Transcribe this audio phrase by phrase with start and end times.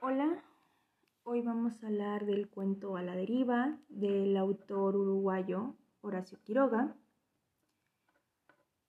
[0.00, 0.44] Hola,
[1.24, 6.94] hoy vamos a hablar del cuento A la deriva del autor uruguayo Horacio Quiroga.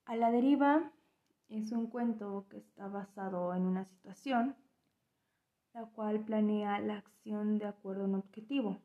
[0.06, 0.92] A la deriva
[1.48, 4.56] es un cuento que está basado en una situación,
[5.74, 8.80] la cual planea la acción de acuerdo a un objetivo,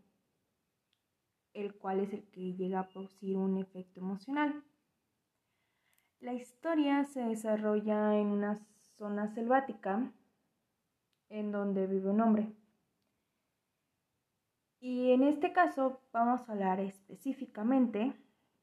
[1.53, 4.65] el cual es el que llega a producir un efecto emocional.
[6.21, 8.57] La historia se desarrolla en una
[8.97, 10.11] zona selvática
[11.35, 12.53] en donde vive un hombre.
[14.79, 18.15] Y en este caso vamos a hablar específicamente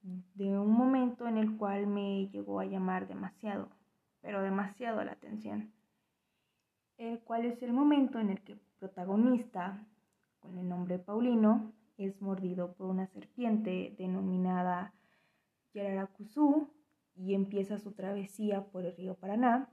[0.02, 3.67] de un momento en el cual me llegó a llamar demasiado,
[4.21, 5.73] pero demasiado la atención,
[6.98, 9.85] el cual es el momento en el que el protagonista,
[10.40, 14.93] con el nombre Paulino, es mordido por una serpiente denominada
[15.73, 16.70] Yararacuzu
[17.15, 19.70] y empieza su travesía por el río Paraná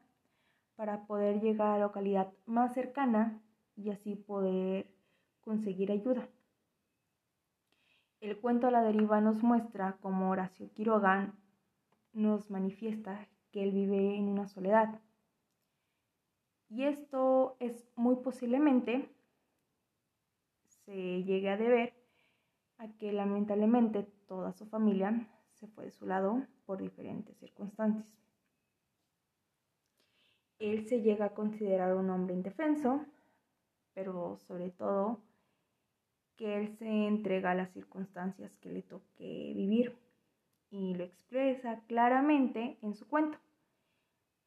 [0.79, 3.43] para poder llegar a la localidad más cercana
[3.75, 4.87] y así poder
[5.41, 6.29] conseguir ayuda.
[8.21, 11.35] El cuento a la deriva nos muestra cómo Horacio Quiroga
[12.13, 15.01] nos manifiesta que él vive en una soledad.
[16.69, 19.13] Y esto es muy posiblemente
[20.85, 21.93] se llegue a deber
[22.77, 28.28] a que lamentablemente toda su familia se fue de su lado por diferentes circunstancias.
[30.59, 33.05] Él se llega a considerar un hombre indefenso,
[33.95, 35.21] pero sobre todo
[36.37, 39.97] que él se entrega a las circunstancias que le toque vivir
[40.71, 43.39] y lo expresa claramente en su cuento,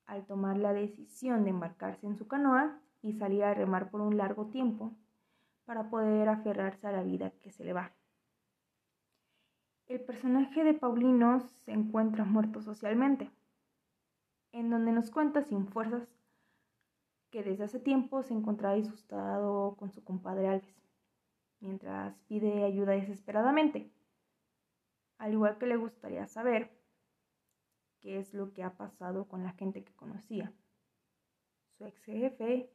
[0.06, 4.18] al tomar la decisión de embarcarse en su canoa y salir a remar por un
[4.18, 4.94] largo tiempo
[5.66, 7.92] para poder aferrarse a la vida que se le va.
[9.88, 13.30] El personaje de Paulino se encuentra muerto socialmente,
[14.52, 16.08] en donde nos cuenta sin fuerzas
[17.30, 20.76] que desde hace tiempo se encontraba disgustado con su compadre Alves,
[21.62, 23.92] mientras pide ayuda desesperadamente,
[25.18, 26.78] al igual que le gustaría saber
[28.02, 30.52] qué es lo que ha pasado con la gente que conocía,
[31.78, 32.70] su ex jefe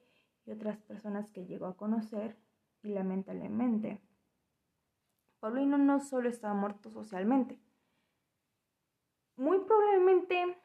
[0.47, 2.37] y otras personas que llegó a conocer
[2.83, 4.01] y lamentablemente
[5.41, 7.61] Paulino no solo estaba muerto socialmente,
[9.37, 10.57] muy probablemente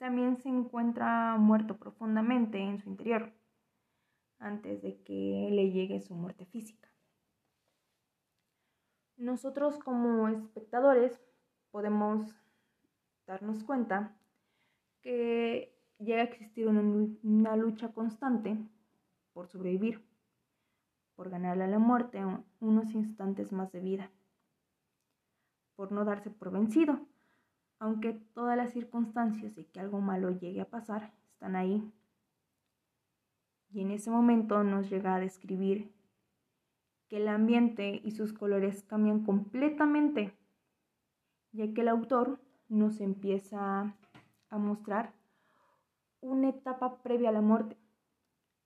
[0.00, 3.34] también se encuentra muerto profundamente en su interior
[4.38, 6.88] antes de que le llegue su muerte física.
[9.18, 11.20] Nosotros como espectadores
[11.70, 12.34] podemos
[13.26, 14.16] darnos cuenta
[15.02, 18.56] que llega a existir una, lucha constante
[19.34, 20.02] por sobrevivir
[21.14, 22.24] por ganarle a la muerte
[22.60, 24.10] unos instantes más de vida,
[25.76, 27.06] por no darse por vencido,
[27.80, 31.82] aunque todas las circunstancias de que algo malo llegue a pasar están ahí.
[33.70, 35.90] Y en ese momento nos llega a describir
[37.08, 40.36] que el ambiente y sus colores cambian completamente,
[41.52, 43.96] ya que el autor nos empieza
[44.50, 45.14] a mostrar
[46.20, 47.78] una etapa previa a la muerte,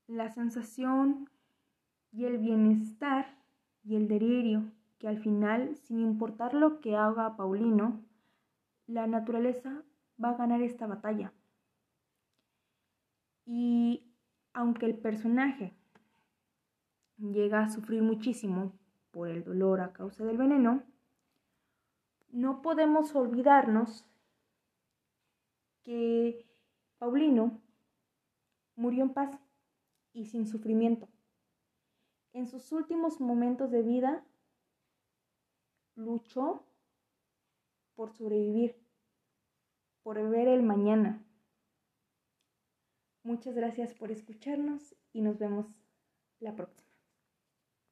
[0.09, 1.31] la sensación
[2.11, 3.39] y el bienestar
[3.85, 8.03] y el delirio, que al final, sin importar lo que haga Paulino,
[8.87, 9.83] la naturaleza
[10.23, 11.33] va a ganar esta batalla.
[13.47, 14.05] Y
[14.53, 15.75] aunque el personaje
[17.19, 18.73] llega a sufrir muchísimo
[19.11, 20.83] por el dolor a causa del veneno,
[22.31, 24.05] no podemos olvidarnos
[25.83, 26.47] que
[26.99, 27.61] Paulino
[28.77, 29.39] murió en paz
[30.13, 31.09] y sin sufrimiento
[32.35, 34.25] en sus últimos momentos de vida
[35.95, 36.65] luchó
[37.95, 38.77] por sobrevivir,
[40.03, 41.25] por ver el mañana.
[43.23, 45.67] Muchas gracias por escucharnos y nos vemos
[46.41, 46.94] la próxima.